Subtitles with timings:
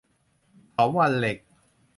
[0.71, 1.37] เถาวัลย์เหล็ก